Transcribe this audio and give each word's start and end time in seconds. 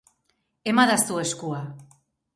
Emadazu 0.71 1.19
eskua. 1.25 1.63